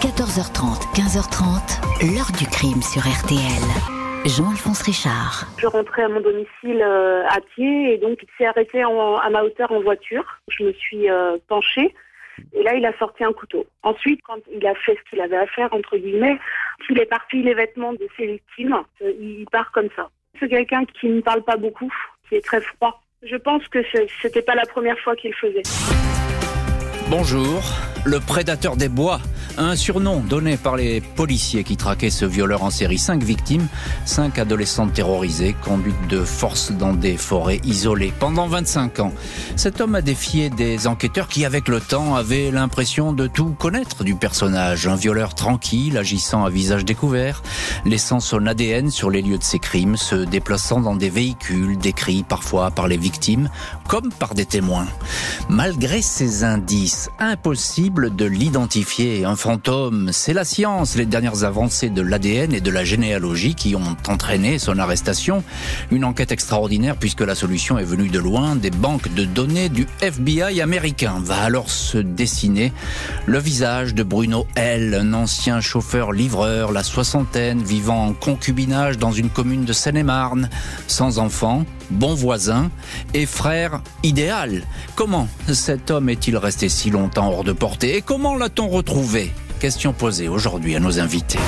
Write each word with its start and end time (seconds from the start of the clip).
14h30, 0.00 0.92
15h30, 0.94 2.14
l'heure 2.14 2.30
du 2.38 2.46
crime 2.46 2.82
sur 2.82 3.00
RTL. 3.02 3.62
Jean-Alphonse 4.26 4.82
Richard. 4.82 5.46
Je 5.58 5.66
rentrais 5.66 6.02
à 6.04 6.08
mon 6.08 6.20
domicile 6.20 6.82
euh, 6.82 7.24
à 7.28 7.38
pied 7.54 7.94
et 7.94 7.98
donc 7.98 8.18
il 8.22 8.28
s'est 8.36 8.46
arrêté 8.46 8.84
en- 8.84 9.16
à 9.16 9.30
ma 9.30 9.42
hauteur 9.42 9.72
en 9.72 9.80
voiture. 9.80 10.24
Je 10.48 10.64
me 10.64 10.72
suis 10.72 11.08
euh, 11.10 11.36
penchée 11.48 11.94
et 12.52 12.62
là 12.62 12.74
il 12.74 12.84
a 12.84 12.96
sorti 12.98 13.24
un 13.24 13.32
couteau. 13.32 13.64
Ensuite, 13.82 14.20
quand 14.26 14.36
il 14.54 14.66
a 14.66 14.74
fait 14.74 14.96
ce 15.02 15.10
qu'il 15.10 15.20
avait 15.20 15.36
à 15.38 15.46
faire, 15.46 15.72
entre 15.72 15.96
guillemets, 15.96 16.38
il 16.90 16.98
éparpille 17.00 17.42
les 17.42 17.54
vêtements 17.54 17.92
de 17.92 18.06
ses 18.16 18.26
victimes. 18.26 18.76
Euh, 19.02 19.12
il 19.20 19.46
part 19.50 19.70
comme 19.72 19.88
ça. 19.96 20.08
C'est 20.38 20.48
quelqu'un 20.48 20.84
qui 21.00 21.08
ne 21.08 21.20
parle 21.20 21.42
pas 21.42 21.56
beaucoup, 21.56 21.92
qui 22.28 22.34
est 22.36 22.44
très 22.44 22.60
froid. 22.60 23.02
Je 23.22 23.36
pense 23.36 23.66
que 23.68 23.82
ce- 23.92 24.06
c'était 24.20 24.42
pas 24.42 24.54
la 24.54 24.66
première 24.66 24.98
fois 24.98 25.16
qu'il 25.16 25.30
le 25.30 25.36
faisait. 25.36 25.62
Bonjour, 27.08 27.62
le 28.04 28.18
prédateur 28.18 28.76
des 28.76 28.88
bois, 28.88 29.18
un 29.58 29.76
surnom 29.76 30.20
donné 30.20 30.56
par 30.56 30.76
les 30.76 31.00
policiers 31.00 31.64
qui 31.64 31.76
traquaient 31.76 32.10
ce 32.10 32.24
violeur 32.24 32.62
en 32.62 32.70
série. 32.70 32.98
Cinq 32.98 33.22
victimes, 33.22 33.66
cinq 34.04 34.38
adolescentes 34.38 34.92
terrorisées, 34.92 35.54
conduites 35.62 36.08
de 36.08 36.24
force 36.24 36.72
dans 36.72 36.92
des 36.92 37.16
forêts 37.16 37.60
isolées 37.64 38.12
pendant 38.18 38.46
25 38.46 39.00
ans. 39.00 39.12
Cet 39.56 39.80
homme 39.80 39.94
a 39.94 40.02
défié 40.02 40.50
des 40.50 40.86
enquêteurs 40.86 41.28
qui, 41.28 41.44
avec 41.44 41.68
le 41.68 41.80
temps, 41.80 42.14
avaient 42.14 42.50
l'impression 42.50 43.12
de 43.12 43.26
tout 43.26 43.50
connaître 43.58 44.04
du 44.04 44.14
personnage. 44.14 44.86
Un 44.86 44.96
violeur 44.96 45.34
tranquille, 45.34 45.96
agissant 45.96 46.44
à 46.44 46.50
visage 46.50 46.84
découvert, 46.84 47.42
laissant 47.84 48.20
son 48.20 48.46
ADN 48.46 48.90
sur 48.90 49.10
les 49.10 49.22
lieux 49.22 49.38
de 49.38 49.44
ses 49.44 49.58
crimes, 49.58 49.96
se 49.96 50.16
déplaçant 50.16 50.80
dans 50.80 50.96
des 50.96 51.10
véhicules 51.10 51.78
décrits 51.78 52.22
parfois 52.22 52.70
par 52.70 52.88
les 52.88 52.96
victimes 52.96 53.48
comme 53.88 54.10
par 54.12 54.34
des 54.34 54.46
témoins. 54.46 54.86
Malgré 55.48 56.02
ces 56.02 56.44
indices, 56.44 57.10
impossible 57.18 58.14
de 58.14 58.24
l'identifier. 58.24 59.24
C'est 60.12 60.32
la 60.32 60.44
science, 60.44 60.96
les 60.96 61.06
dernières 61.06 61.44
avancées 61.44 61.88
de 61.88 62.02
l'ADN 62.02 62.52
et 62.52 62.60
de 62.60 62.70
la 62.70 62.84
généalogie 62.84 63.54
qui 63.54 63.76
ont 63.76 63.96
entraîné 64.08 64.58
son 64.58 64.78
arrestation. 64.78 65.44
Une 65.90 66.04
enquête 66.04 66.32
extraordinaire 66.32 66.96
puisque 66.96 67.20
la 67.20 67.34
solution 67.34 67.78
est 67.78 67.84
venue 67.84 68.08
de 68.08 68.18
loin, 68.18 68.56
des 68.56 68.70
banques 68.70 69.12
de 69.14 69.24
données 69.24 69.68
du 69.68 69.86
FBI 70.00 70.60
américain. 70.60 71.20
Va 71.22 71.42
alors 71.42 71.70
se 71.70 71.98
dessiner 71.98 72.72
le 73.26 73.38
visage 73.38 73.94
de 73.94 74.02
Bruno 74.02 74.46
L., 74.56 74.94
un 74.94 75.12
ancien 75.12 75.60
chauffeur-livreur, 75.60 76.72
la 76.72 76.82
soixantaine, 76.82 77.62
vivant 77.62 78.06
en 78.06 78.12
concubinage 78.14 78.98
dans 78.98 79.12
une 79.12 79.30
commune 79.30 79.64
de 79.64 79.72
Seine-et-Marne, 79.72 80.50
sans 80.88 81.18
enfant, 81.18 81.64
bon 81.90 82.14
voisin 82.14 82.70
et 83.14 83.26
frère 83.26 83.82
idéal. 84.02 84.62
Comment 84.96 85.28
cet 85.52 85.90
homme 85.90 86.08
est-il 86.08 86.36
resté 86.36 86.68
si 86.68 86.90
longtemps 86.90 87.28
hors 87.28 87.44
de 87.44 87.52
portée 87.52 87.96
et 87.96 88.02
comment 88.02 88.36
l'a-t-on 88.36 88.68
retrouvé? 88.68 89.32
Question 89.60 89.94
posée 89.94 90.28
aujourd'hui 90.28 90.76
à 90.76 90.80
nos 90.80 91.00
invités. 91.00 91.38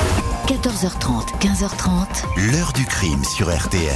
14h30, 0.46 1.38
15h30, 1.40 2.52
L'heure 2.52 2.72
du 2.72 2.86
crime 2.86 3.22
sur 3.22 3.54
RTL. 3.54 3.92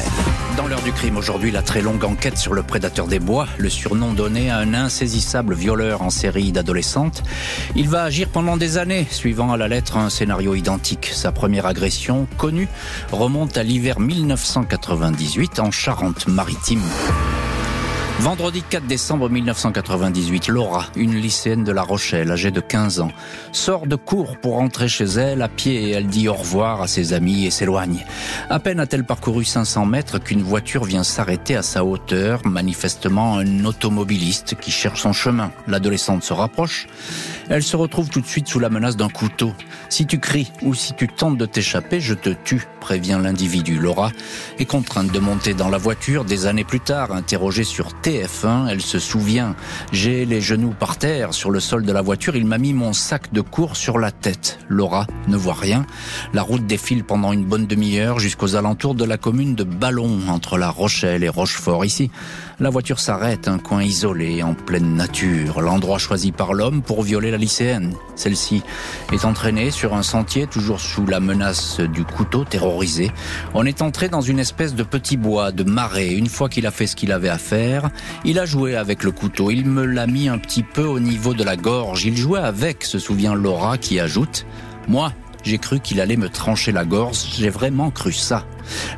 Dans 0.59 0.67
l'heure 0.67 0.83
du 0.83 0.93
crime 0.93 1.17
aujourd'hui, 1.17 1.51
la 1.51 1.63
très 1.63 1.81
longue 1.81 2.05
enquête 2.05 2.37
sur 2.37 2.53
le 2.53 2.63
prédateur 2.63 3.07
des 3.07 3.19
bois, 3.19 3.47
le 3.57 3.71
surnom 3.71 4.13
donné 4.13 4.51
à 4.51 4.59
un 4.59 4.75
insaisissable 4.75 5.55
violeur 5.55 6.03
en 6.03 6.11
série 6.11 6.53
d'adolescentes. 6.53 7.23
Il 7.75 7.89
va 7.89 8.03
agir 8.03 8.29
pendant 8.29 8.59
des 8.59 8.77
années, 8.77 9.07
suivant 9.11 9.51
à 9.51 9.57
la 9.57 9.67
lettre 9.67 9.97
un 9.97 10.11
scénario 10.11 10.55
identique. 10.55 11.11
Sa 11.15 11.33
première 11.33 11.65
agression, 11.65 12.27
connue, 12.37 12.69
remonte 13.13 13.57
à 13.57 13.63
l'hiver 13.63 13.99
1998 13.99 15.59
en 15.59 15.71
Charente-Maritime. 15.71 16.83
Vendredi 18.21 18.63
4 18.63 18.87
décembre 18.87 19.29
1998, 19.29 20.47
Laura, 20.47 20.87
une 20.95 21.17
lycéenne 21.17 21.65
de 21.65 21.73
La 21.73 21.83
Rochelle, 21.83 22.31
âgée 22.31 22.53
de 22.53 22.61
15 22.61 23.01
ans, 23.01 23.11
sort 23.51 23.89
de 23.89 23.97
cours 23.97 24.37
pour 24.37 24.55
rentrer 24.55 24.87
chez 24.87 25.05
elle 25.05 25.43
à 25.43 25.49
pied 25.49 25.89
et 25.89 25.91
elle 25.91 26.07
dit 26.07 26.29
au 26.29 26.35
revoir 26.35 26.83
à 26.83 26.87
ses 26.87 27.15
amis 27.15 27.47
et 27.47 27.51
s'éloigne. 27.51 28.05
À 28.49 28.61
peine 28.61 28.79
a-t-elle 28.79 29.05
parcouru 29.05 29.45
500 29.45 29.87
mètres 29.87 30.19
qu'une 30.19 30.43
voiture 30.43 30.85
vient 30.85 31.03
s'arrêter 31.03 31.57
à 31.57 31.63
sa 31.63 31.85
hauteur, 31.85 32.47
manifestement 32.47 33.39
un 33.39 33.65
automobiliste 33.65 34.55
qui 34.61 34.71
cherche 34.71 35.03
son 35.03 35.13
chemin. 35.13 35.51
L'adolescente 35.67 36.23
se 36.23 36.33
rapproche. 36.33 36.87
Elle 37.49 37.65
se 37.65 37.77
retrouve 37.77 38.09
tout 38.09 38.21
de 38.21 38.27
suite 38.27 38.47
sous 38.47 38.61
la 38.61 38.71
menace 38.71 38.97
d'un 38.97 39.09
couteau. 39.09 39.53
Si 39.89 40.07
tu 40.07 40.21
cries 40.21 40.53
ou 40.63 40.75
si 40.75 40.95
tu 40.95 41.09
tentes 41.09 41.39
de 41.39 41.47
t'échapper, 41.47 42.01
je 42.01 42.15
te 42.15 42.31
tue, 42.31 42.67
prévient 42.81 43.19
l'individu. 43.23 43.79
Laura 43.79 44.13
est 44.59 44.65
contrainte 44.65 45.13
de 45.13 45.19
monter 45.19 45.55
dans 45.55 45.69
la 45.69 45.79
voiture 45.79 46.25
des 46.25 46.47
années 46.47 46.65
plus 46.65 46.81
tard, 46.81 47.13
interrogée 47.13 47.65
sur 47.65 47.93
TF1, 48.03 48.69
elle 48.69 48.83
se 48.83 48.99
souvient. 48.99 49.55
J'ai 49.93 50.25
les 50.25 50.41
genoux 50.41 50.75
par 50.77 50.97
terre 50.97 51.33
sur 51.33 51.51
le 51.51 51.61
sol 51.61 51.85
de 51.85 51.93
la 51.93 52.03
voiture, 52.03 52.35
il 52.35 52.47
m'a 52.47 52.59
mis 52.59 52.73
mon 52.73 52.93
sac 52.93 53.33
de 53.33 53.41
cours 53.41 53.77
sur 53.77 53.99
la 53.99 54.11
tête. 54.11 54.59
Laura 54.69 55.07
ne 55.29 55.37
voit 55.37 55.55
rien. 55.55 55.87
La 56.33 56.43
route 56.43 56.67
défile 56.67 57.05
pendant 57.05 57.33
une 57.33 57.45
bonne 57.45 57.67
demi-heure 57.67 58.19
jusqu'aux 58.19 58.57
alentours 58.57 58.97
de 58.97 59.05
la 59.05 59.19
commune 59.19 59.55
de 59.55 59.63
Ballon, 59.63 60.19
entre 60.29 60.59
La 60.59 60.71
Rochelle 60.71 61.23
et 61.23 61.29
Rochefort. 61.29 61.85
Ici, 61.85 62.11
la 62.59 62.71
voiture 62.71 62.99
s'arrête, 62.99 63.47
un 63.49 63.59
coin 63.59 63.83
isolé, 63.83 64.43
en 64.43 64.55
pleine 64.55 64.95
nature, 64.95 65.61
l'endroit 65.61 65.99
choisi 65.99 66.33
par 66.33 66.55
l'homme 66.55 66.83
pour 66.83 67.03
violer 67.03 67.31
la 67.31 67.37
lycéenne. 67.37 67.95
Celle-ci 68.17 68.63
est 69.13 69.25
entraînée 69.25 69.71
sur 69.71 69.95
un 69.95 70.03
sentier, 70.03 70.47
toujours 70.47 70.81
sous 70.81 71.07
la 71.07 71.21
menace 71.21 71.81
du 71.81 72.05
couteau 72.05 72.45
terrorisé. 72.45 73.11
On 73.55 73.65
est 73.65 73.81
entré 73.81 74.09
dans 74.09 74.21
une 74.21 74.39
espèce 74.39 74.75
de 74.75 74.83
petit 74.83 75.17
bois, 75.17 75.53
de 75.53 75.63
marais. 75.63 76.13
Une 76.13 76.29
fois 76.29 76.49
qu'il 76.49 76.67
a 76.67 76.71
fait 76.71 76.87
ce 76.87 76.97
qu'il 76.97 77.13
avait 77.13 77.29
à 77.29 77.39
faire, 77.39 77.91
il 78.25 78.39
a 78.39 78.47
joué 78.47 78.77
avec 78.77 79.03
le 79.03 79.11
couteau. 79.11 79.51
Il 79.51 79.67
me 79.67 79.85
l'a 79.85 80.07
mis 80.07 80.29
un 80.29 80.39
petit 80.39 80.63
peu 80.63 80.85
au 80.85 81.01
niveau 81.01 81.35
de 81.35 81.45
la 81.45 81.57
gorge. 81.57 82.05
Il 82.05 82.17
jouait 82.17 82.41
avec, 82.41 82.85
se 82.85 82.99
souvient 82.99 83.35
Laura, 83.35 83.79
qui 83.79 84.01
ajoute, 84.01 84.47
moi, 84.89 85.13
j'ai 85.43 85.59
cru 85.59 85.81
qu'il 85.81 86.01
allait 86.01 86.17
me 86.17 86.29
trancher 86.29 86.73
la 86.73 86.85
gorge, 86.85 87.19
j'ai 87.37 87.51
vraiment 87.51 87.91
cru 87.91 88.13
ça. 88.13 88.45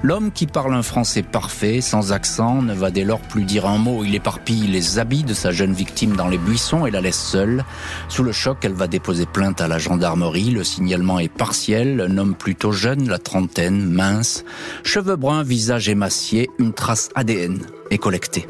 L'homme 0.03 0.31
qui 0.33 0.47
parle 0.47 0.75
un 0.75 0.83
français 0.83 1.23
parfait, 1.23 1.81
sans 1.81 2.13
accent, 2.13 2.63
ne 2.63 2.75
va 2.75 2.91
dès 2.91 3.05
lors 3.05 3.21
plus 3.21 3.45
dire 3.45 3.67
un 3.67 3.79
mot. 3.79 4.05
Il 4.05 4.15
éparpille 4.15 4.67
les 4.67 4.99
habits 4.99 5.25
de 5.25 5.35
sa 5.35 5.53
jeune 5.53 5.73
victime 5.73 6.17
dans 6.17 6.29
les 6.29 6.39
buissons 6.39 6.87
et 6.87 6.91
la 6.91 7.01
laisse 7.01 7.21
seule. 7.21 7.65
Sous 8.09 8.23
le 8.23 8.33
choc, 8.33 8.59
elle 8.63 8.75
va 8.75 8.87
déposer 8.87 9.27
plainte 9.27 9.61
à 9.61 9.69
la 9.69 9.79
gendarmerie. 9.79 10.51
Le 10.51 10.65
signalement 10.65 11.19
est 11.19 11.33
partiel. 11.33 12.01
Un 12.01 12.19
homme 12.19 12.35
plutôt 12.35 12.73
jeune, 12.73 13.09
la 13.09 13.19
trentaine, 13.19 13.85
mince, 13.85 14.45
cheveux 14.83 15.17
bruns, 15.17 15.43
visage 15.43 15.89
émacié, 15.89 16.51
une 16.59 16.73
trace 16.73 17.09
ADN 17.15 17.61
est 17.91 17.99
collectée. 17.99 18.47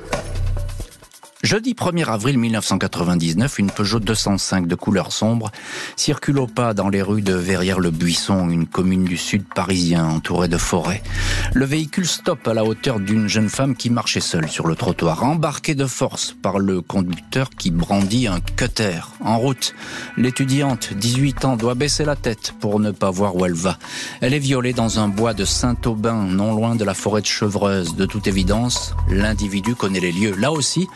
Jeudi 1.44 1.74
1er 1.74 2.06
avril 2.06 2.38
1999, 2.38 3.58
une 3.58 3.70
Peugeot 3.70 4.00
205 4.00 4.66
de 4.66 4.74
couleur 4.74 5.12
sombre 5.12 5.52
circule 5.94 6.38
au 6.38 6.46
pas 6.46 6.72
dans 6.72 6.88
les 6.88 7.02
rues 7.02 7.20
de 7.20 7.34
Verrières-le-Buisson, 7.34 8.48
une 8.48 8.66
commune 8.66 9.04
du 9.04 9.18
sud 9.18 9.44
parisien 9.54 10.06
entourée 10.06 10.48
de 10.48 10.56
forêts. 10.56 11.02
Le 11.52 11.66
véhicule 11.66 12.06
stoppe 12.06 12.48
à 12.48 12.54
la 12.54 12.64
hauteur 12.64 12.98
d'une 12.98 13.28
jeune 13.28 13.50
femme 13.50 13.76
qui 13.76 13.90
marchait 13.90 14.20
seule 14.20 14.48
sur 14.48 14.66
le 14.66 14.74
trottoir, 14.74 15.22
embarquée 15.22 15.74
de 15.74 15.84
force 15.84 16.32
par 16.32 16.58
le 16.58 16.80
conducteur 16.80 17.50
qui 17.50 17.70
brandit 17.70 18.26
un 18.26 18.40
cutter. 18.40 19.00
En 19.20 19.38
route, 19.38 19.74
l'étudiante, 20.16 20.94
18 20.94 21.44
ans, 21.44 21.56
doit 21.58 21.74
baisser 21.74 22.06
la 22.06 22.16
tête 22.16 22.54
pour 22.58 22.80
ne 22.80 22.90
pas 22.90 23.10
voir 23.10 23.36
où 23.36 23.44
elle 23.44 23.52
va. 23.52 23.76
Elle 24.22 24.32
est 24.32 24.38
violée 24.38 24.72
dans 24.72 24.98
un 24.98 25.08
bois 25.08 25.34
de 25.34 25.44
Saint-Aubin, 25.44 26.24
non 26.24 26.54
loin 26.54 26.74
de 26.74 26.84
la 26.84 26.94
forêt 26.94 27.20
de 27.20 27.26
Chevreuse. 27.26 27.96
De 27.96 28.06
toute 28.06 28.28
évidence, 28.28 28.94
l'individu 29.10 29.74
connaît 29.74 30.00
les 30.00 30.12
lieux. 30.12 30.34
Là 30.38 30.50
aussi, 30.50 30.88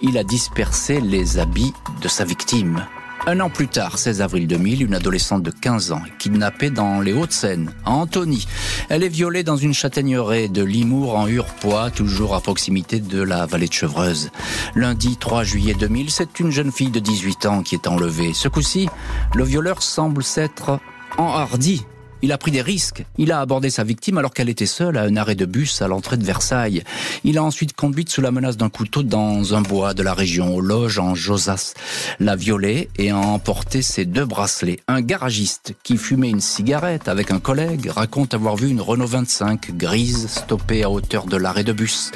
il 0.00 0.18
a 0.18 0.24
dispersé 0.24 1.00
les 1.00 1.38
habits 1.38 1.72
de 2.02 2.08
sa 2.08 2.24
victime. 2.24 2.86
Un 3.28 3.40
an 3.40 3.50
plus 3.50 3.66
tard, 3.66 3.98
16 3.98 4.22
avril 4.22 4.46
2000, 4.46 4.84
une 4.84 4.94
adolescente 4.94 5.42
de 5.42 5.50
15 5.50 5.90
ans 5.90 6.02
est 6.06 6.16
kidnappée 6.16 6.70
dans 6.70 7.00
les 7.00 7.12
Hauts-de-Seine, 7.12 7.72
à 7.84 7.90
Antony. 7.90 8.46
Elle 8.88 9.02
est 9.02 9.08
violée 9.08 9.42
dans 9.42 9.56
une 9.56 9.74
châtaigneraie 9.74 10.46
de 10.46 10.62
Limour 10.62 11.16
en 11.16 11.26
Hurepoix, 11.26 11.90
toujours 11.90 12.36
à 12.36 12.40
proximité 12.40 13.00
de 13.00 13.20
la 13.20 13.46
vallée 13.46 13.66
de 13.66 13.72
Chevreuse. 13.72 14.30
Lundi 14.76 15.16
3 15.16 15.42
juillet 15.42 15.74
2000, 15.74 16.10
c'est 16.10 16.38
une 16.38 16.52
jeune 16.52 16.70
fille 16.70 16.90
de 16.90 17.00
18 17.00 17.46
ans 17.46 17.62
qui 17.62 17.74
est 17.74 17.88
enlevée. 17.88 18.32
Ce 18.32 18.46
coup-ci, 18.46 18.88
le 19.34 19.42
violeur 19.42 19.82
semble 19.82 20.22
s'être 20.22 20.78
enhardi. 21.18 21.84
Il 22.26 22.32
a 22.32 22.38
pris 22.38 22.50
des 22.50 22.60
risques. 22.60 23.04
Il 23.18 23.30
a 23.30 23.38
abordé 23.38 23.70
sa 23.70 23.84
victime 23.84 24.18
alors 24.18 24.34
qu'elle 24.34 24.48
était 24.48 24.66
seule 24.66 24.96
à 24.96 25.02
un 25.02 25.16
arrêt 25.16 25.36
de 25.36 25.46
bus 25.46 25.80
à 25.80 25.86
l'entrée 25.86 26.16
de 26.16 26.24
Versailles. 26.24 26.82
Il 27.22 27.38
a 27.38 27.44
ensuite 27.44 27.72
conduite 27.72 28.10
sous 28.10 28.20
la 28.20 28.32
menace 28.32 28.56
d'un 28.56 28.68
couteau 28.68 29.04
dans 29.04 29.54
un 29.54 29.62
bois 29.62 29.94
de 29.94 30.02
la 30.02 30.12
région, 30.12 30.52
aux 30.52 30.60
loges 30.60 30.98
en 30.98 31.14
Josas. 31.14 31.74
L'a 32.18 32.34
violée 32.34 32.88
et 32.98 33.10
a 33.10 33.16
emporté 33.16 33.80
ses 33.80 34.06
deux 34.06 34.24
bracelets. 34.24 34.80
Un 34.88 35.02
garagiste 35.02 35.74
qui 35.84 35.96
fumait 35.96 36.30
une 36.30 36.40
cigarette 36.40 37.06
avec 37.06 37.30
un 37.30 37.38
collègue 37.38 37.90
raconte 37.94 38.34
avoir 38.34 38.56
vu 38.56 38.70
une 38.70 38.80
Renault 38.80 39.06
25 39.06 39.76
grise 39.76 40.26
stoppée 40.26 40.82
à 40.82 40.90
hauteur 40.90 41.26
de 41.26 41.36
l'arrêt 41.36 41.62
de 41.62 41.72
bus. 41.72 42.10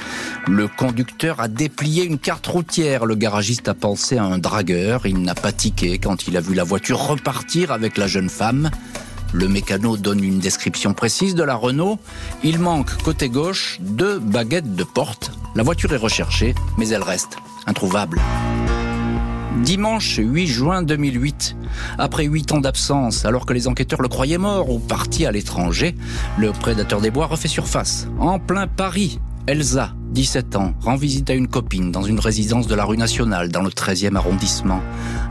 Le 0.48 0.66
conducteur 0.66 1.38
a 1.38 1.46
déplié 1.46 2.02
une 2.02 2.18
carte 2.18 2.48
routière. 2.48 3.06
Le 3.06 3.14
garagiste 3.14 3.68
a 3.68 3.74
pensé 3.74 4.16
à 4.16 4.24
un 4.24 4.38
dragueur. 4.38 5.06
Il 5.06 5.22
n'a 5.22 5.36
pas 5.36 5.52
tiqué 5.52 6.00
quand 6.00 6.26
il 6.26 6.36
a 6.36 6.40
vu 6.40 6.54
la 6.54 6.64
voiture 6.64 6.98
repartir 6.98 7.70
avec 7.70 7.96
la 7.96 8.08
jeune 8.08 8.28
femme. 8.28 8.72
Le 9.32 9.48
mécano 9.48 9.96
donne 9.96 10.24
une 10.24 10.38
description 10.38 10.94
précise 10.94 11.34
de 11.34 11.42
la 11.42 11.54
Renault. 11.54 11.98
Il 12.42 12.58
manque 12.58 12.90
côté 13.02 13.28
gauche 13.28 13.78
deux 13.80 14.18
baguettes 14.18 14.74
de 14.74 14.84
porte. 14.84 15.32
La 15.54 15.62
voiture 15.62 15.92
est 15.92 15.98
recherchée, 15.98 16.54
mais 16.78 16.88
elle 16.88 17.02
reste 17.02 17.36
introuvable. 17.66 18.20
Dimanche 19.62 20.18
8 20.22 20.46
juin 20.46 20.82
2008, 20.82 21.56
après 21.98 22.24
huit 22.24 22.50
ans 22.52 22.60
d'absence, 22.60 23.24
alors 23.24 23.46
que 23.46 23.52
les 23.52 23.68
enquêteurs 23.68 24.00
le 24.00 24.08
croyaient 24.08 24.38
mort 24.38 24.70
ou 24.70 24.78
parti 24.78 25.26
à 25.26 25.32
l'étranger, 25.32 25.94
le 26.38 26.52
prédateur 26.52 27.00
des 27.00 27.10
bois 27.10 27.26
refait 27.26 27.48
surface, 27.48 28.08
en 28.18 28.38
plein 28.38 28.66
Paris. 28.66 29.20
Elsa, 29.46 29.92
17 30.10 30.56
ans, 30.56 30.74
rend 30.80 30.96
visite 30.96 31.30
à 31.30 31.34
une 31.34 31.46
copine 31.46 31.92
dans 31.92 32.02
une 32.02 32.18
résidence 32.18 32.66
de 32.66 32.74
la 32.74 32.84
rue 32.84 32.96
Nationale, 32.96 33.48
dans 33.48 33.62
le 33.62 33.70
13e 33.70 34.16
arrondissement. 34.16 34.80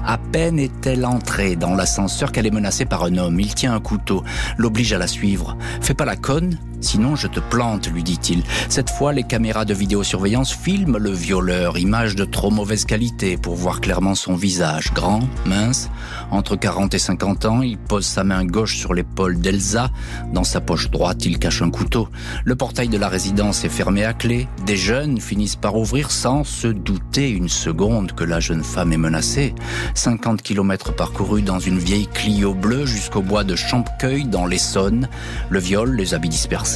À 0.06 0.18
peine 0.18 0.58
est-elle 0.58 1.06
entrée 1.06 1.56
dans 1.56 1.76
l'ascenseur 1.76 2.32
qu'elle 2.32 2.48
est 2.48 2.52
menacée 2.52 2.86
par 2.86 3.04
un 3.04 3.18
homme. 3.18 3.40
Il 3.40 3.54
tient 3.54 3.74
un 3.74 3.80
couteau, 3.80 4.24
l'oblige 4.58 4.94
à 4.94 4.98
la 4.98 5.08
suivre. 5.08 5.58
Fais 5.82 5.94
pas 5.94 6.06
la 6.06 6.16
conne, 6.16 6.58
sinon 6.82 7.16
je 7.16 7.28
te 7.28 7.40
plante, 7.40 7.90
lui 7.90 8.04
dit-il. 8.04 8.44
Cette 8.70 8.90
fois, 8.90 9.14
les 9.14 9.24
caméras 9.24 9.66
de 9.66 9.74
vidéosurveillance 9.74 10.54
filment 10.54 10.98
le 10.98 11.12
violeur, 11.12 11.78
image 11.78 12.16
de 12.16 12.26
trop 12.26 12.52
mauvaise 12.52 12.86
qualité 12.86 13.38
pour 13.38 13.56
voir 13.56 13.82
clairement 13.82 14.16
son 14.16 14.36
visage. 14.36 14.94
Grand, 14.94 15.22
mince, 15.46 15.90
entre 16.32 16.56
40 16.56 16.94
et 16.94 17.00
50 17.00 17.46
ans, 17.46 17.62
il 17.62 17.78
pose 17.78 18.06
sa 18.06 18.24
main 18.24 18.46
gauche 18.46 18.78
sur 18.78 18.94
l'épaule 18.94 19.40
d'Elsa. 19.40 19.90
Dans 20.34 20.44
sa 20.44 20.62
poche 20.62 20.90
droite, 20.90 21.26
il 21.26 21.40
cache 21.40 21.62
un 21.62 21.70
couteau. 21.70 22.10
Le 22.46 22.56
portail 22.56 22.90
de 22.90 22.98
la 22.98 23.10
résidence 23.10 23.64
est 23.66 23.70
fermé 23.70 24.06
à 24.06 24.14
clé. 24.14 24.48
Des 24.66 24.78
jeunes 24.78 25.20
finissent 25.20 25.56
par 25.56 25.76
ouvrir 25.76 26.12
sans 26.12 26.44
se 26.44 26.68
douter 26.68 27.30
une 27.30 27.50
seconde 27.50 28.14
que 28.14 28.24
la 28.24 28.40
jeune 28.40 28.64
femme 28.64 28.94
est 28.94 28.98
menacée. 28.98 29.56
50 29.96 30.42
km 30.42 30.94
parcourus 30.94 31.42
dans 31.42 31.60
une 31.60 31.80
vieille 31.80 32.08
Clio 32.08 32.54
bleue 32.54 32.86
jusqu'au 32.86 33.22
bois 33.22 33.44
de 33.44 33.56
Champcueil 33.56 34.26
dans 34.26 34.46
l'Essonne. 34.46 35.10
Le 35.50 35.60
viol, 35.60 35.96
les 35.96 36.14
habits 36.14 36.30
dispersés. 36.30 36.69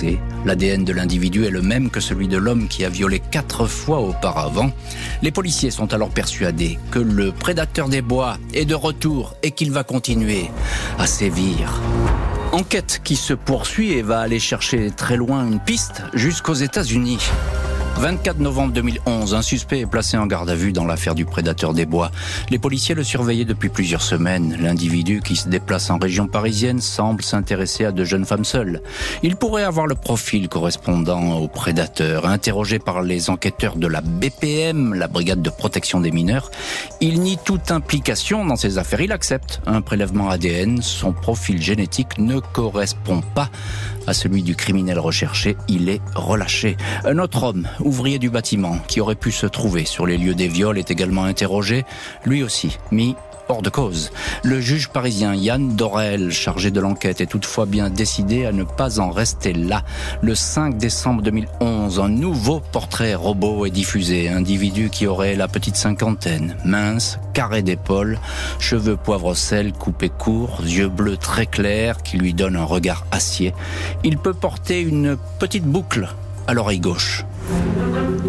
L'ADN 0.46 0.84
de 0.84 0.94
l'individu 0.94 1.46
est 1.46 1.50
le 1.50 1.62
même 1.62 1.90
que 1.90 2.00
celui 2.00 2.28
de 2.28 2.38
l'homme 2.38 2.68
qui 2.68 2.84
a 2.84 2.90
violé 2.90 3.20
quatre 3.20 3.68
fois 3.68 4.00
auparavant. 4.00 4.72
Les 5.22 5.32
policiers 5.32 5.72
sont 5.72 5.94
alors 5.94 6.10
persuadés 6.10 6.80
que 6.92 7.00
le 7.00 7.32
prédateur 7.32 7.90
des 7.90 8.02
bois 8.02 8.38
est 8.54 8.66
de 8.66 8.76
retour 8.76 9.36
et 9.44 9.52
qu'il 9.52 9.72
va 9.72 9.84
continuer 9.84 10.50
à 10.98 11.06
sévir. 11.06 11.82
Enquête 12.52 13.02
qui 13.04 13.16
se 13.16 13.34
poursuit 13.34 13.94
et 13.94 14.02
va 14.02 14.20
aller 14.20 14.40
chercher 14.40 14.92
très 14.92 15.18
loin 15.18 15.46
une 15.46 15.60
piste 15.60 16.04
jusqu'aux 16.14 16.54
États-Unis. 16.54 17.20
24 17.98 18.40
novembre 18.40 18.74
2011, 18.74 19.34
un 19.34 19.42
suspect 19.42 19.80
est 19.80 19.86
placé 19.86 20.18
en 20.18 20.26
garde 20.26 20.50
à 20.50 20.56
vue 20.56 20.74
dans 20.74 20.84
l'affaire 20.84 21.16
du 21.16 21.26
prédateur 21.26 21.74
des 21.74 21.86
bois. 21.86 22.12
Les 22.50 22.60
policiers 22.60 22.96
le 22.96 23.04
surveillaient 23.04 23.46
depuis 23.46 23.70
plusieurs 23.70 24.02
semaines. 24.02 24.58
L'individu 24.60 25.22
qui 25.24 25.36
se 25.36 25.48
déplace 25.48 25.90
en 25.90 25.98
région 25.98 26.28
parisienne 26.28 26.82
semble 26.82 27.24
s'intéresser 27.24 27.86
à 27.86 27.92
de 27.92 28.04
jeunes 28.04 28.26
femmes 28.26 28.46
seules. 28.46 28.82
Il 29.22 29.36
pourrait 29.36 29.64
avoir 29.64 29.88
le 29.88 29.96
profil 29.96 30.50
correspondant 30.50 31.38
au 31.38 31.48
prédateur. 31.48 32.26
Interrogé 32.26 32.80
par 32.80 33.04
les 33.04 33.30
enquêteurs 33.30 33.78
de 33.78 33.88
la 33.88 34.02
BPM, 34.02 34.94
la 34.96 35.08
brigade 35.08 35.42
de 35.42 35.50
protection 35.50 36.02
des 36.02 36.12
mineurs, 36.12 36.52
il 37.00 37.22
nie 37.22 37.38
toute 37.46 37.72
implication 37.72 38.44
dans 38.44 38.58
ces 38.58 38.80
affaires. 38.80 39.02
Il 39.02 39.12
accepte 39.12 39.62
un 39.66 39.82
prélèvement 39.82 40.30
ADN. 40.30 40.82
Son 40.82 41.14
profil 41.14 41.62
génétique 41.62 42.18
ne 42.18 42.40
correspond 42.40 43.22
pas 43.34 43.50
à 44.08 44.14
celui 44.14 44.44
du 44.44 44.56
criminel 44.56 45.00
recherché. 45.00 45.56
Il 45.68 45.90
est 45.90 46.02
relâché. 46.16 46.78
Un 47.06 47.20
autre 47.20 47.44
homme 47.44 47.68
ouvrier 47.80 48.20
du 48.20 48.30
bâtiment, 48.30 48.78
qui 48.88 49.02
aurait 49.02 49.16
pu 49.16 49.32
se 49.32 49.46
trouver 49.46 49.86
sur 49.86 50.06
les 50.06 50.18
lieux 50.18 50.36
des 50.36 50.48
viols, 50.48 50.78
est 50.78 50.92
également 50.92 51.24
interrogé, 51.24 51.86
lui 52.26 52.44
aussi 52.44 52.78
mis 52.92 53.16
hors 53.50 53.62
de 53.62 53.70
cause. 53.70 54.12
Le 54.44 54.60
juge 54.62 54.90
parisien 54.90 55.36
Yann 55.36 55.76
Dorel, 55.76 56.32
chargé 56.32 56.72
de 56.72 56.80
l'enquête, 56.80 57.22
est 57.22 57.28
toutefois 57.28 57.66
bien 57.66 57.90
décidé 57.90 58.46
à 58.46 58.52
ne 58.52 58.64
pas 58.64 59.00
en 59.00 59.12
rester 59.12 59.54
là. 59.54 59.84
Le 60.22 60.36
5 60.36 60.78
décembre 60.78 61.22
2011, 61.22 62.00
un 62.00 62.10
nouveau 62.10 62.60
portrait 62.60 63.16
robot 63.16 63.66
est 63.66 63.72
diffusé. 63.72 64.30
Individu 64.30 64.90
qui 64.90 65.08
aurait 65.08 65.36
la 65.36 65.48
petite 65.48 65.76
cinquantaine, 65.76 66.58
mince, 66.66 67.20
carré 67.34 67.62
d'épaule, 67.62 68.20
cheveux 68.60 68.98
poivre 68.98 69.34
sel 69.34 69.74
coupés 69.74 70.10
courts, 70.10 70.62
yeux 70.66 70.90
bleus 70.90 71.18
très 71.18 71.46
clairs 71.46 72.04
qui 72.04 72.18
lui 72.18 72.34
donnent 72.34 72.58
un 72.58 72.66
regard 72.66 73.06
acier. 73.12 73.54
Il 74.04 74.18
peut 74.18 74.34
porter 74.34 74.82
une 74.82 75.18
petite 75.40 75.66
boucle 75.66 76.08
à 76.48 76.54
l'oreille 76.54 76.80
gauche. 76.80 77.26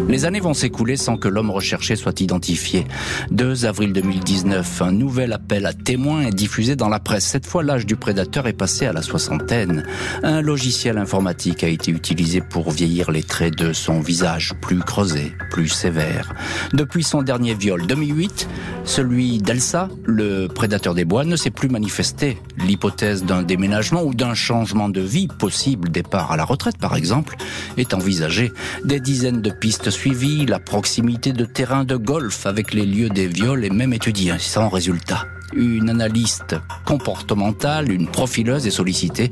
Les 0.07 0.25
années 0.25 0.39
vont 0.39 0.53
s'écouler 0.53 0.97
sans 0.97 1.17
que 1.17 1.27
l'homme 1.27 1.49
recherché 1.49 1.95
soit 1.95 2.21
identifié. 2.21 2.85
2 3.31 3.65
avril 3.65 3.91
2019, 3.91 4.83
un 4.83 4.91
nouvel 4.91 5.33
appel 5.33 5.65
à 5.65 5.73
témoins 5.73 6.27
est 6.27 6.31
diffusé 6.33 6.75
dans 6.75 6.89
la 6.89 6.99
presse. 6.99 7.25
Cette 7.25 7.47
fois, 7.47 7.63
l'âge 7.63 7.87
du 7.87 7.95
prédateur 7.95 8.47
est 8.47 8.53
passé 8.53 8.85
à 8.85 8.93
la 8.93 9.01
soixantaine. 9.01 9.83
Un 10.21 10.41
logiciel 10.41 10.99
informatique 10.99 11.63
a 11.63 11.67
été 11.67 11.89
utilisé 11.89 12.41
pour 12.41 12.69
vieillir 12.69 13.09
les 13.09 13.23
traits 13.23 13.57
de 13.57 13.73
son 13.73 13.99
visage, 13.99 14.53
plus 14.61 14.79
creusé, 14.79 15.33
plus 15.49 15.69
sévère. 15.69 16.35
Depuis 16.73 17.03
son 17.03 17.23
dernier 17.23 17.55
viol 17.55 17.87
2008, 17.87 18.47
celui 18.83 19.39
d'Elsa, 19.39 19.89
le 20.05 20.47
prédateur 20.47 20.93
des 20.93 21.05
bois, 21.05 21.25
ne 21.25 21.35
s'est 21.35 21.49
plus 21.49 21.69
manifesté. 21.69 22.37
L'hypothèse 22.57 23.23
d'un 23.23 23.41
déménagement 23.41 24.03
ou 24.03 24.13
d'un 24.13 24.35
changement 24.35 24.87
de 24.87 25.01
vie, 25.01 25.27
possible 25.27 25.89
départ 25.89 26.31
à 26.31 26.37
la 26.37 26.45
retraite 26.45 26.77
par 26.77 26.95
exemple, 26.95 27.35
est 27.77 27.95
envisagée. 27.95 28.53
Des 28.83 28.99
dizaines 28.99 29.41
de 29.41 29.49
pistes 29.49 29.89
suivies, 29.95 30.45
la 30.45 30.59
proximité 30.59 31.31
de 31.31 31.45
terrains 31.45 31.85
de 31.85 31.95
golf 31.95 32.45
avec 32.45 32.73
les 32.73 32.85
lieux 32.85 33.09
des 33.09 33.27
viols 33.27 33.63
est 33.63 33.69
même 33.69 33.93
étudiée, 33.93 34.33
sans 34.37 34.67
résultat 34.69 35.25
une 35.53 35.89
analyste 35.89 36.55
comportementale, 36.85 37.91
une 37.91 38.07
profileuse 38.07 38.67
est 38.67 38.71
sollicitée. 38.71 39.31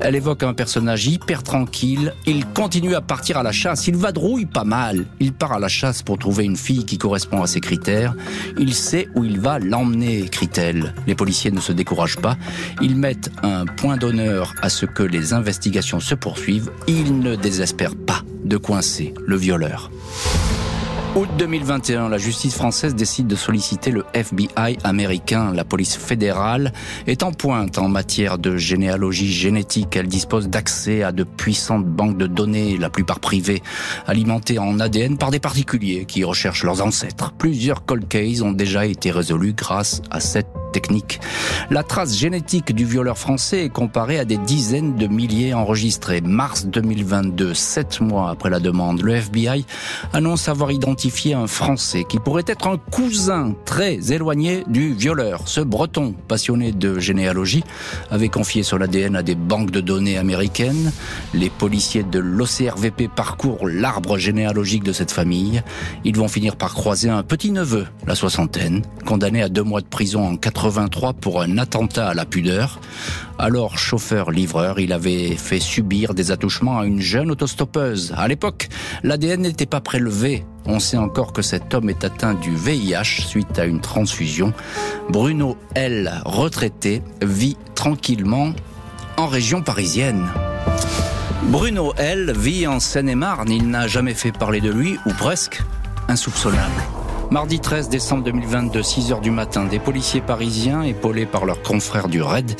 Elle 0.00 0.16
évoque 0.16 0.42
un 0.42 0.54
personnage 0.54 1.06
hyper 1.06 1.42
tranquille. 1.42 2.14
Il 2.26 2.46
continue 2.46 2.94
à 2.94 3.00
partir 3.00 3.38
à 3.38 3.42
la 3.42 3.52
chasse. 3.52 3.86
Il 3.86 3.96
vadrouille 3.96 4.46
pas 4.46 4.64
mal. 4.64 5.06
Il 5.20 5.32
part 5.32 5.52
à 5.52 5.58
la 5.58 5.68
chasse 5.68 6.02
pour 6.02 6.18
trouver 6.18 6.44
une 6.44 6.56
fille 6.56 6.84
qui 6.84 6.98
correspond 6.98 7.42
à 7.42 7.46
ses 7.46 7.60
critères. 7.60 8.14
Il 8.58 8.74
sait 8.74 9.08
où 9.14 9.24
il 9.24 9.40
va 9.40 9.58
l'emmener, 9.58 10.18
écrit-elle. 10.20 10.94
Les 11.06 11.14
policiers 11.14 11.50
ne 11.50 11.60
se 11.60 11.72
découragent 11.72 12.18
pas. 12.18 12.36
Ils 12.80 12.96
mettent 12.96 13.30
un 13.42 13.66
point 13.66 13.96
d'honneur 13.96 14.54
à 14.62 14.68
ce 14.68 14.86
que 14.86 15.02
les 15.02 15.32
investigations 15.32 16.00
se 16.00 16.14
poursuivent. 16.14 16.70
Ils 16.86 17.18
ne 17.20 17.36
désespèrent 17.36 17.96
pas 17.96 18.22
de 18.44 18.56
coincer 18.56 19.14
le 19.26 19.36
violeur. 19.36 19.90
Août 21.14 21.28
2021, 21.36 22.08
la 22.08 22.16
justice 22.16 22.54
française 22.54 22.94
décide 22.94 23.26
de 23.26 23.36
solliciter 23.36 23.90
le 23.90 24.06
FBI 24.14 24.78
américain. 24.82 25.52
La 25.52 25.62
police 25.62 25.94
fédérale 25.94 26.72
est 27.06 27.22
en 27.22 27.32
pointe 27.32 27.76
en 27.76 27.88
matière 27.88 28.38
de 28.38 28.56
généalogie 28.56 29.30
génétique. 29.30 29.94
Elle 29.94 30.06
dispose 30.06 30.48
d'accès 30.48 31.02
à 31.02 31.12
de 31.12 31.24
puissantes 31.24 31.84
banques 31.84 32.16
de 32.16 32.26
données, 32.26 32.78
la 32.78 32.88
plupart 32.88 33.20
privées, 33.20 33.62
alimentées 34.06 34.58
en 34.58 34.80
ADN 34.80 35.18
par 35.18 35.30
des 35.30 35.38
particuliers 35.38 36.06
qui 36.06 36.24
recherchent 36.24 36.64
leurs 36.64 36.80
ancêtres. 36.80 37.34
Plusieurs 37.36 37.84
cold 37.84 38.08
cases 38.08 38.40
ont 38.40 38.52
déjà 38.52 38.86
été 38.86 39.10
résolus 39.10 39.52
grâce 39.52 40.00
à 40.10 40.18
cette 40.18 40.61
La 41.70 41.82
trace 41.82 42.16
génétique 42.16 42.74
du 42.74 42.84
violeur 42.84 43.18
français 43.18 43.64
est 43.64 43.68
comparée 43.68 44.18
à 44.18 44.24
des 44.24 44.38
dizaines 44.38 44.96
de 44.96 45.06
milliers 45.06 45.52
enregistrés. 45.52 46.20
Mars 46.20 46.66
2022, 46.66 47.52
sept 47.52 48.00
mois 48.00 48.30
après 48.30 48.48
la 48.48 48.58
demande, 48.58 49.02
le 49.02 49.16
FBI 49.16 49.66
annonce 50.12 50.48
avoir 50.48 50.72
identifié 50.72 51.34
un 51.34 51.46
Français 51.46 52.04
qui 52.08 52.18
pourrait 52.18 52.44
être 52.46 52.68
un 52.68 52.78
cousin 52.78 53.54
très 53.66 54.12
éloigné 54.12 54.64
du 54.66 54.94
violeur. 54.94 55.42
Ce 55.46 55.60
breton, 55.60 56.14
passionné 56.26 56.72
de 56.72 56.98
généalogie, 56.98 57.64
avait 58.10 58.28
confié 58.28 58.62
son 58.62 58.80
ADN 58.80 59.16
à 59.16 59.22
des 59.22 59.34
banques 59.34 59.70
de 59.70 59.80
données 59.80 60.16
américaines. 60.16 60.92
Les 61.34 61.50
policiers 61.50 62.02
de 62.02 62.18
l'OCRVP 62.18 63.08
parcourent 63.08 63.68
l'arbre 63.68 64.16
généalogique 64.16 64.84
de 64.84 64.92
cette 64.92 65.10
famille. 65.10 65.62
Ils 66.04 66.16
vont 66.16 66.28
finir 66.28 66.56
par 66.56 66.74
croiser 66.74 67.10
un 67.10 67.22
petit 67.22 67.50
neveu, 67.50 67.86
la 68.06 68.14
soixantaine, 68.14 68.82
condamné 69.04 69.42
à 69.42 69.48
deux 69.48 69.62
mois 69.62 69.80
de 69.80 69.86
prison 69.86 70.26
en 70.26 70.36
80 70.36 70.61
83 70.62 71.14
pour 71.14 71.42
un 71.42 71.58
attentat 71.58 72.10
à 72.10 72.14
la 72.14 72.24
pudeur. 72.24 72.78
Alors 73.36 73.78
chauffeur-livreur, 73.78 74.78
il 74.78 74.92
avait 74.92 75.34
fait 75.34 75.58
subir 75.58 76.14
des 76.14 76.30
attouchements 76.30 76.78
à 76.78 76.86
une 76.86 77.00
jeune 77.00 77.32
autostoppeuse. 77.32 78.14
À 78.16 78.28
l'époque, 78.28 78.68
l'ADN 79.02 79.40
n'était 79.40 79.66
pas 79.66 79.80
prélevé. 79.80 80.44
On 80.64 80.78
sait 80.78 80.98
encore 80.98 81.32
que 81.32 81.42
cet 81.42 81.74
homme 81.74 81.90
est 81.90 82.04
atteint 82.04 82.34
du 82.34 82.54
VIH 82.54 83.26
suite 83.26 83.58
à 83.58 83.64
une 83.64 83.80
transfusion. 83.80 84.52
Bruno 85.10 85.56
L, 85.74 86.22
retraité, 86.24 87.02
vit 87.22 87.56
tranquillement 87.74 88.52
en 89.16 89.26
région 89.26 89.62
parisienne. 89.62 90.28
Bruno 91.42 91.92
L 91.96 92.34
vit 92.38 92.68
en 92.68 92.78
Seine-et-Marne. 92.78 93.50
Il 93.50 93.68
n'a 93.68 93.88
jamais 93.88 94.14
fait 94.14 94.30
parler 94.30 94.60
de 94.60 94.70
lui, 94.70 94.96
ou 95.06 95.12
presque, 95.12 95.60
insoupçonnable. 96.06 97.01
Mardi 97.32 97.60
13 97.60 97.88
décembre 97.88 98.24
2022, 98.24 98.82
6 98.82 99.10
heures 99.10 99.22
du 99.22 99.30
matin, 99.30 99.64
des 99.64 99.78
policiers 99.78 100.20
parisiens, 100.20 100.82
épaulés 100.82 101.24
par 101.24 101.46
leurs 101.46 101.62
confrères 101.62 102.08
du 102.08 102.20
RAID, 102.20 102.54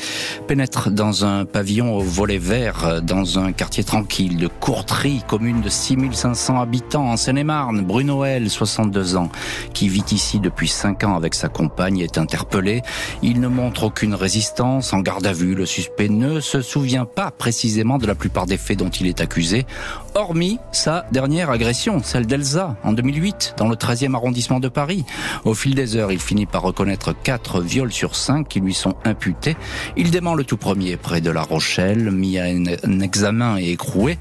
pénètrent 0.47 0.89
dans 0.89 1.25
un 1.25 1.45
pavillon 1.45 1.95
au 1.95 1.99
volet 1.99 2.39
vert, 2.39 3.03
dans 3.03 3.37
un 3.37 3.51
quartier 3.51 3.83
tranquille 3.83 4.35
de 4.37 4.47
Courtry, 4.47 5.21
commune 5.27 5.61
de 5.61 5.69
6500 5.69 6.59
habitants 6.59 7.05
en 7.05 7.17
Seine-et-Marne. 7.17 7.81
Bruno 7.81 8.25
L, 8.25 8.49
62 8.49 9.15
ans, 9.15 9.29
qui 9.75 9.89
vit 9.89 10.05
ici 10.09 10.39
depuis 10.39 10.69
5 10.69 11.03
ans 11.03 11.15
avec 11.15 11.35
sa 11.35 11.49
compagne, 11.49 11.99
est 11.99 12.17
interpellé. 12.17 12.81
Il 13.21 13.41
ne 13.41 13.49
montre 13.49 13.83
aucune 13.83 14.15
résistance. 14.15 14.91
En 14.91 15.01
garde 15.01 15.27
à 15.27 15.33
vue, 15.33 15.53
le 15.53 15.67
suspect 15.67 16.09
ne 16.09 16.39
se 16.39 16.63
souvient 16.63 17.05
pas 17.05 17.29
précisément 17.29 17.99
de 17.99 18.07
la 18.07 18.15
plupart 18.15 18.47
des 18.47 18.57
faits 18.57 18.79
dont 18.79 18.89
il 18.89 19.05
est 19.05 19.21
accusé, 19.21 19.67
hormis 20.15 20.57
sa 20.71 21.05
dernière 21.11 21.51
agression, 21.51 22.01
celle 22.03 22.25
d'Elsa, 22.25 22.75
en 22.83 22.93
2008, 22.93 23.53
dans 23.57 23.67
le 23.67 23.75
13e 23.75 24.15
arrondissement 24.15 24.61
de 24.63 24.69
Paris. 24.69 25.05
Au 25.45 25.53
fil 25.53 25.75
des 25.75 25.95
heures, 25.95 26.11
il 26.11 26.19
finit 26.19 26.47
par 26.47 26.63
reconnaître 26.63 27.13
quatre 27.13 27.61
viols 27.61 27.93
sur 27.93 28.15
cinq 28.15 28.47
qui 28.47 28.59
lui 28.59 28.73
sont 28.73 28.95
imputés. 29.05 29.55
Il 29.95 30.09
dément 30.09 30.33
le 30.33 30.43
tout 30.43 30.57
premier 30.57 30.97
près 30.97 31.21
de 31.21 31.29
La 31.29 31.43
Rochelle, 31.43 32.09
mis 32.09 32.39
à 32.39 32.45
un 32.45 32.99
examen 32.99 33.59
et 33.59 33.69
écroué. 33.69 34.17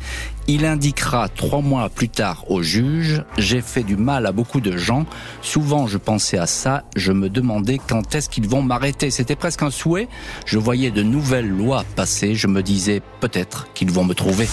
Il 0.49 0.67
indiquera 0.67 1.29
trois 1.29 1.61
mois 1.61 1.89
plus 1.89 2.09
tard 2.09 2.51
au 2.51 2.63
juge, 2.63 3.23
j'ai 3.39 3.61
fait 3.61 3.85
du 3.85 3.97
mal 3.97 4.27
à 4.27 4.33
beaucoup 4.33 4.61
de 4.61 4.77
gens. 4.77 5.07
Souvent, 5.41 5.87
je 5.87 5.99
pensais 5.99 6.39
à 6.39 6.47
ça. 6.47 6.83
Je 6.97 7.13
me 7.13 7.31
demandais 7.31 7.79
quand 7.79 8.15
est-ce 8.15 8.29
qu'ils 8.29 8.49
vont 8.49 8.63
m'arrêter. 8.63 9.11
C'était 9.11 9.37
presque 9.37 9.63
un 9.63 9.71
souhait. 9.71 10.09
Je 10.45 10.59
voyais 10.59 10.91
de 10.91 11.03
nouvelles 11.03 11.49
lois 11.49 11.85
passer. 11.95 12.35
Je 12.35 12.49
me 12.49 12.63
disais 12.63 13.01
peut-être 13.21 13.69
qu'ils 13.73 13.93
vont 13.93 14.05
me 14.05 14.15
trouver. 14.15 14.49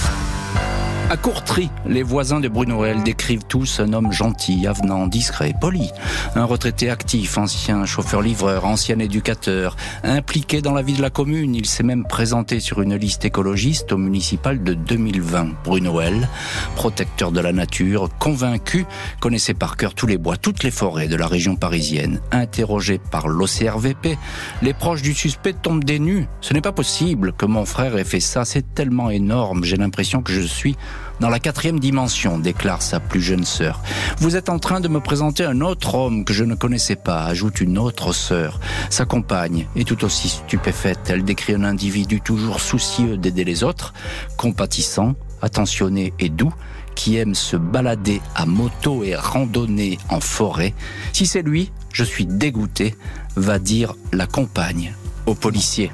À 1.12 1.18
Courtry, 1.18 1.72
les 1.88 2.04
voisins 2.04 2.40
de 2.40 2.48
Bruno 2.48 2.86
L 2.86 3.02
décrivent 3.02 3.46
tous 3.48 3.80
un 3.80 3.94
homme 3.94 4.12
gentil, 4.12 4.68
avenant, 4.68 5.08
discret, 5.08 5.56
poli. 5.60 5.90
Un 6.36 6.46
retraité 6.46 6.92
actif, 6.92 7.40
ancien 7.40 7.84
chauffeur-livreur, 7.84 8.66
ancien 8.66 9.00
éducateur, 9.00 9.76
impliqué 10.04 10.62
dans 10.62 10.72
la 10.72 10.84
vie 10.84 10.94
de 10.94 11.02
la 11.02 11.10
commune. 11.10 11.56
Il 11.56 11.66
s'est 11.66 11.82
même 11.82 12.06
présenté 12.06 12.60
sur 12.60 12.84
une 12.84 12.94
liste 12.94 13.26
écologiste 13.26 13.92
au 13.92 13.98
municipal 13.98 14.62
de 14.62 14.76
2020. 14.76 15.48
Bruno 15.64 16.00
L, 16.00 16.30
protecteur 16.76 17.32
de 17.32 17.40
la 17.40 17.54
nature, 17.54 18.10
convaincu, 18.20 18.86
connaissait 19.20 19.56
par 19.56 19.78
cœur 19.78 19.96
tous 19.96 20.06
les 20.06 20.20
bois, 20.20 20.38
toutes 20.38 20.62
les 20.62 20.70
forêts 20.70 21.08
de 21.08 21.16
la 21.16 21.26
région 21.26 21.56
parisienne. 21.56 22.22
Interrogé 22.32 23.00
par 23.00 23.28
l'OCRVP, 23.28 24.16
les 24.62 24.74
proches 24.76 25.02
du 25.02 25.16
suspect 25.16 25.54
tombent 25.54 25.84
des 25.84 25.98
nues. 25.98 26.28
Ce 26.42 26.54
n'est 26.54 26.62
pas 26.62 26.72
possible 26.72 27.34
que 27.34 27.48
mon 27.48 27.66
frère 27.66 27.98
ait 27.98 28.04
fait 28.04 28.20
ça, 28.20 28.46
c'est 28.46 28.76
tellement 28.76 29.10
énorme. 29.10 29.64
J'ai 29.64 29.78
l'impression 29.78 30.22
que 30.22 30.34
je 30.34 30.42
suis 30.42 30.78
dans 31.20 31.30
la 31.30 31.40
quatrième 31.40 31.80
dimension, 31.80 32.40
déclare 32.40 32.82
sa 32.82 33.00
plus 33.00 33.22
jeune 33.22 33.46
sœur. 33.46 33.82
Vous 34.20 34.36
êtes 34.36 34.50
en 34.50 34.60
train 34.60 34.80
de 34.80 34.88
me 34.88 35.00
présenter 35.00 35.44
un 35.44 35.62
autre 35.62 35.96
homme 35.96 36.26
que 36.26 36.34
je 36.34 36.44
ne 36.44 36.56
connaissais 36.56 36.96
pas, 36.96 37.24
ajoute 37.26 37.62
une 37.62 37.78
autre 37.78 38.14
sœur. 38.14 38.60
Sa 38.90 39.06
compagne 39.06 39.68
est 39.76 39.88
tout 39.88 40.04
aussi 40.06 40.30
stupéfaite. 40.30 41.10
Elle 41.10 41.24
décrit 41.24 41.54
un 41.54 41.64
individu 41.64 42.22
toujours 42.22 42.62
soucieux 42.62 43.18
d'aider 43.18 43.44
les 43.44 43.64
autres, 43.64 43.94
compatissant, 44.38 45.16
attentionné 45.42 46.14
et 46.20 46.30
doux, 46.30 46.54
qui 46.96 47.18
aime 47.18 47.36
se 47.36 47.56
balader 47.56 48.22
à 48.36 48.46
moto 48.46 49.04
et 49.04 49.16
randonner 49.16 49.98
en 50.10 50.20
forêt. 50.20 50.74
Si 51.14 51.26
c'est 51.26 51.42
lui, 51.42 51.72
je 51.94 52.04
suis 52.04 52.26
dégoûté, 52.26 52.96
va 53.36 53.60
dire 53.60 53.94
la 54.12 54.28
compagne 54.28 54.94
policiers. 55.36 55.92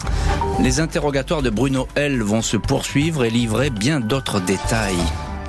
Les 0.62 0.80
interrogatoires 0.80 1.42
de 1.42 1.50
Bruno 1.50 1.88
L 1.96 2.22
vont 2.22 2.42
se 2.42 2.58
poursuivre 2.58 3.25
et 3.25 3.30
livrer 3.30 3.70
bien 3.70 4.00
d'autres 4.00 4.39
détails. 4.39 4.96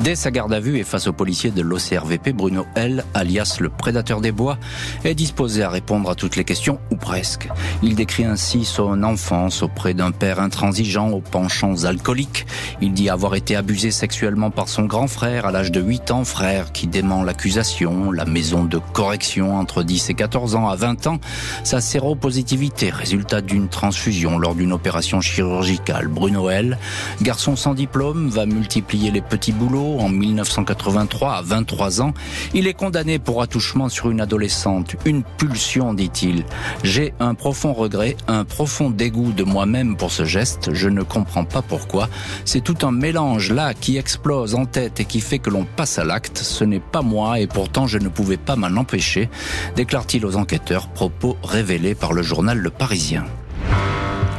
Dès 0.01 0.15
sa 0.15 0.31
garde 0.31 0.53
à 0.53 0.61
vue 0.61 0.79
et 0.79 0.85
face 0.85 1.07
aux 1.07 1.13
policiers 1.13 1.51
de 1.51 1.63
l'OCRVP, 1.63 2.33
Bruno 2.33 2.67
L, 2.75 3.05
alias 3.15 3.57
le 3.61 3.71
prédateur 3.71 4.21
des 4.21 4.31
bois, 4.31 4.59
est 5.05 5.15
disposé 5.15 5.63
à 5.63 5.71
répondre 5.71 6.11
à 6.11 6.15
toutes 6.15 6.37
les 6.37 6.45
questions, 6.45 6.79
ou 6.91 6.97
presque. 6.97 7.49
Il 7.83 7.95
décrit 7.95 8.25
ainsi 8.25 8.65
son 8.65 9.03
enfance 9.03 9.63
auprès 9.63 9.95
d'un 9.95 10.13
père 10.13 10.39
intransigeant 10.39 11.11
aux 11.11 11.23
penchants 11.23 11.85
alcooliques. 11.85 12.47
Il 12.83 12.93
dit 12.93 13.09
avoir 13.09 13.35
été 13.35 13.57
abusé 13.57 13.91
sexuellement 13.91 14.51
par 14.51 14.69
son 14.69 14.85
grand 14.85 15.09
frère 15.09 15.47
à 15.47 15.51
l'âge 15.51 15.73
de 15.73 15.81
8 15.81 16.11
ans, 16.11 16.25
frère 16.25 16.73
qui 16.73 16.87
dément 16.87 17.25
l'accusation, 17.25 18.13
la 18.13 18.27
maison 18.27 18.65
de 18.65 18.79
correction 18.93 19.59
entre 19.59 19.83
10 19.83 20.11
et 20.11 20.15
14 20.15 20.57
ans 20.57 20.69
à 20.69 20.77
20 20.77 21.07
ans, 21.07 21.21
sa 21.65 21.81
séropositivité, 21.81 22.91
résultat 22.91 23.41
d'une 23.41 23.69
transfusion 23.69 24.39
lors 24.39 24.55
d'une 24.55 24.73
opération 24.73 25.23
chirurgicale. 25.23 26.09
Bruno 26.09 26.51
L, 26.51 26.79
garçon 27.23 27.57
sans 27.57 27.73
diplôme, 27.75 28.29
va 28.29 28.45
multiplier 28.45 29.11
les 29.11 29.23
petits 29.23 29.53
boulots 29.53 29.86
en 29.87 30.09
1983 30.09 31.35
à 31.35 31.43
23 31.43 32.03
ans. 32.03 32.13
Il 32.55 32.67
est 32.67 32.75
condamné 32.75 33.19
pour 33.19 33.43
attouchement 33.43 33.89
sur 33.89 34.11
une 34.11 34.21
adolescente. 34.21 34.97
Une 35.05 35.23
pulsion, 35.23 35.95
dit-il. 35.95 36.45
J'ai 36.83 37.15
un 37.21 37.35
profond 37.35 37.73
regret, 37.73 38.17
un 38.29 38.45
profond 38.45 38.91
dégoût 38.91 39.33
de 39.33 39.45
moi-même 39.45 39.97
pour 39.97 40.11
ce 40.11 40.25
geste. 40.25 40.73
Je 40.73 40.89
ne 40.89 41.03
comprends 41.03 41.45
pas 41.45 41.63
pourquoi. 41.63 42.09
C'est 42.45 42.63
tout 42.63 42.87
un 42.87 42.93
mélange 42.93 43.53
là 43.53 43.75
qui 43.75 43.97
explose 43.97 44.55
en 44.55 44.67
tête 44.67 45.01
et 45.01 45.05
qui 45.05 45.21
fait 45.21 45.39
que 45.39 45.51
l'on 45.51 45.65
passe 45.65 45.99
à 45.99 46.05
l'acte. 46.05 46.39
Ce 46.39 46.65
n'est 46.65 46.81
pas 46.81 47.03
moi 47.03 47.41
et 47.41 47.47
pourtant 47.47 47.87
je 47.87 47.99
ne 47.99 48.09
pouvais 48.09 48.37
pas 48.37 48.57
m'en 48.57 48.81
empêcher, 48.81 49.29
déclare-t-il 49.75 50.25
aux 50.27 50.37
enquêteurs, 50.37 50.89
propos 50.89 51.37
révélés 51.43 51.95
par 51.95 52.13
le 52.13 52.23
journal 52.23 52.59
Le 52.59 52.71
Parisien. 52.71 53.25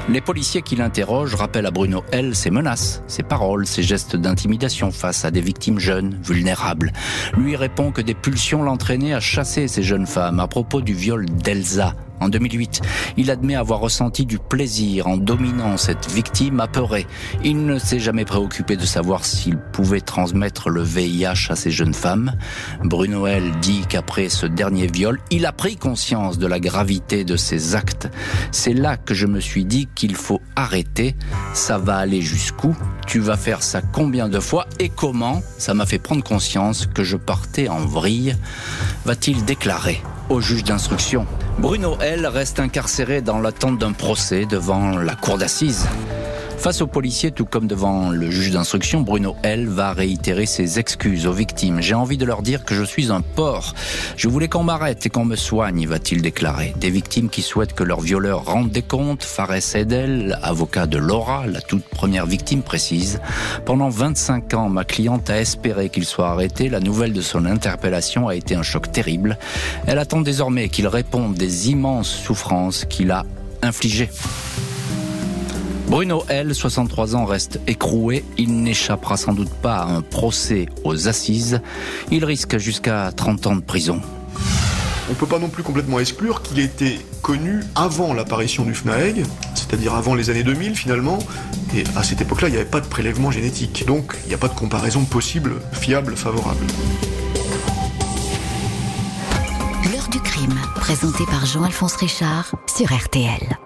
Les 0.09 0.21
policiers 0.21 0.61
qui 0.61 0.77
l'interrogent 0.77 1.35
rappellent 1.35 1.65
à 1.65 1.71
Bruno 1.71 2.01
L 2.13 2.33
ses 2.33 2.49
menaces, 2.49 3.03
ses 3.07 3.23
paroles, 3.23 3.67
ses 3.67 3.83
gestes 3.83 4.15
d'intimidation 4.15 4.89
face 4.91 5.25
à 5.25 5.31
des 5.31 5.41
victimes 5.41 5.79
jeunes, 5.79 6.17
vulnérables. 6.23 6.93
Lui 7.37 7.57
répond 7.57 7.91
que 7.91 8.01
des 8.01 8.13
pulsions 8.13 8.63
l'entraînaient 8.63 9.13
à 9.13 9.19
chasser 9.19 9.67
ces 9.67 9.83
jeunes 9.83 10.07
femmes 10.07 10.39
à 10.39 10.47
propos 10.47 10.79
du 10.79 10.93
viol 10.93 11.25
d'Elsa, 11.25 11.93
en 12.19 12.29
2008, 12.29 12.81
il 13.17 13.31
admet 13.31 13.55
avoir 13.55 13.79
ressenti 13.79 14.25
du 14.25 14.39
plaisir 14.39 15.07
en 15.07 15.17
dominant 15.17 15.77
cette 15.77 16.09
victime 16.09 16.59
apeurée. 16.59 17.07
Il 17.43 17.65
ne 17.65 17.79
s'est 17.79 17.99
jamais 17.99 18.25
préoccupé 18.25 18.75
de 18.75 18.85
savoir 18.85 19.25
s'il 19.25 19.57
pouvait 19.57 20.01
transmettre 20.01 20.69
le 20.69 20.81
VIH 20.81 21.49
à 21.49 21.55
ces 21.55 21.71
jeunes 21.71 21.93
femmes. 21.93 22.33
Bruno 22.83 23.27
L 23.27 23.51
dit 23.61 23.83
qu'après 23.87 24.29
ce 24.29 24.45
dernier 24.45 24.87
viol, 24.87 25.19
il 25.31 25.45
a 25.45 25.51
pris 25.51 25.77
conscience 25.77 26.37
de 26.37 26.47
la 26.47 26.59
gravité 26.59 27.23
de 27.23 27.35
ses 27.35 27.75
actes. 27.75 28.09
C'est 28.51 28.73
là 28.73 28.97
que 28.97 29.13
je 29.13 29.27
me 29.27 29.39
suis 29.39 29.65
dit 29.65 29.87
qu'il 29.95 30.15
faut 30.15 30.41
arrêter. 30.55 31.15
Ça 31.53 31.77
va 31.77 31.97
aller 31.97 32.21
jusqu'où? 32.21 32.75
Tu 33.05 33.19
vas 33.19 33.37
faire 33.37 33.63
ça 33.63 33.81
combien 33.81 34.29
de 34.29 34.39
fois 34.39 34.65
et 34.79 34.89
comment? 34.89 35.41
Ça 35.57 35.73
m'a 35.73 35.85
fait 35.85 35.99
prendre 35.99 36.23
conscience 36.23 36.85
que 36.85 37.03
je 37.03 37.17
partais 37.17 37.67
en 37.67 37.79
vrille. 37.79 38.35
Va-t-il 39.05 39.45
déclarer? 39.45 40.01
Au 40.29 40.41
juge 40.41 40.63
d'instruction. 40.63 41.25
Bruno 41.59 41.97
L 42.01 42.27
reste 42.27 42.59
incarcéré 42.59 43.21
dans 43.21 43.39
l'attente 43.39 43.77
d'un 43.77 43.93
procès 43.93 44.45
devant 44.45 44.97
la 44.97 45.15
cour 45.15 45.37
d'assises. 45.37 45.87
Face 46.57 46.81
aux 46.81 46.87
policiers, 46.87 47.31
tout 47.31 47.45
comme 47.45 47.67
devant 47.67 48.09
le 48.09 48.31
juge 48.31 48.51
d'instruction, 48.51 49.01
Bruno 49.01 49.35
L 49.43 49.67
va 49.67 49.93
réitérer 49.93 50.47
ses 50.47 50.79
excuses 50.79 51.27
aux 51.27 51.31
victimes. 51.31 51.81
J'ai 51.81 51.93
envie 51.93 52.17
de 52.17 52.25
leur 52.25 52.41
dire 52.41 52.65
que 52.65 52.73
je 52.73 52.83
suis 52.83 53.11
un 53.11 53.21
porc. 53.21 53.75
Je 54.17 54.27
voulais 54.27 54.47
qu'on 54.47 54.63
m'arrête 54.63 55.05
et 55.05 55.09
qu'on 55.09 55.23
me 55.23 55.35
soigne, 55.35 55.85
va-t-il 55.85 56.21
déclarer. 56.21 56.73
Des 56.77 56.89
victimes 56.89 57.29
qui 57.29 57.43
souhaitent 57.43 57.73
que 57.73 57.83
leur 57.83 58.01
violeur 58.01 58.43
rende 58.45 58.71
des 58.71 58.81
comptes. 58.81 59.23
Fares 59.23 59.75
Edel, 59.75 60.37
avocat 60.41 60.87
de 60.87 60.97
Laura, 60.97 61.45
la 61.45 61.61
toute 61.61 61.83
première 61.83 62.25
victime, 62.25 62.63
précise. 62.63 63.21
Pendant 63.63 63.89
25 63.89 64.55
ans, 64.55 64.67
ma 64.67 64.83
cliente 64.83 65.29
a 65.29 65.39
espéré 65.39 65.89
qu'il 65.89 66.05
soit 66.05 66.29
arrêté. 66.29 66.69
La 66.69 66.79
nouvelle 66.79 67.13
de 67.13 67.21
son 67.21 67.45
interpellation 67.45 68.27
a 68.27 68.35
été 68.35 68.55
un 68.55 68.63
choc 68.63 68.91
terrible. 68.91 69.37
Elle 69.85 69.99
attend 69.99 70.21
désormais 70.21 70.69
qu'il 70.69 70.87
réponde 70.87 71.35
des 71.35 71.69
immenses 71.69 72.09
souffrances 72.09 72.83
qu'il 72.85 73.11
a 73.11 73.23
infligées. 73.61 74.09
Bruno 75.87 76.25
L, 76.27 76.53
63 76.53 77.15
ans, 77.15 77.25
reste 77.25 77.61
écroué. 77.65 78.25
Il 78.37 78.61
n'échappera 78.61 79.15
sans 79.15 79.33
doute 79.33 79.49
pas 79.49 79.77
à 79.77 79.85
un 79.85 80.01
procès 80.01 80.67
aux 80.83 81.07
assises. 81.07 81.61
Il 82.11 82.25
risque 82.25 82.57
jusqu'à 82.57 83.11
30 83.15 83.47
ans 83.47 83.55
de 83.55 83.61
prison. 83.61 84.01
On 85.07 85.13
ne 85.13 85.15
peut 85.15 85.25
pas 85.25 85.39
non 85.39 85.47
plus 85.47 85.63
complètement 85.63 85.99
exclure 85.99 86.41
qu'il 86.41 86.59
était 86.59 86.99
connu 87.21 87.61
avant 87.75 88.13
l'apparition 88.13 88.65
du 88.65 88.73
FNAEG, 88.73 89.23
c'est-à-dire 89.55 89.95
avant 89.95 90.15
les 90.15 90.29
années 90.29 90.43
2000 90.43 90.75
finalement, 90.75 91.19
et 91.73 91.85
à 91.95 92.03
cette 92.03 92.19
époque-là, 92.19 92.49
il 92.49 92.51
n'y 92.51 92.57
avait 92.57 92.69
pas 92.69 92.81
de 92.81 92.87
prélèvement 92.87 93.31
génétique. 93.31 93.85
Donc, 93.87 94.17
il 94.25 94.29
n'y 94.29 94.35
a 94.35 94.37
pas 94.37 94.49
de 94.49 94.55
comparaison 94.55 95.05
possible, 95.05 95.53
fiable, 95.71 96.17
favorable. 96.17 96.65
L'heure 99.85 100.09
du 100.09 100.19
crime, 100.19 100.55
présenté 100.75 101.23
par 101.31 101.45
Jean-Alphonse 101.45 101.95
Richard 101.95 102.53
sur 102.67 102.93
RTL. 102.93 103.57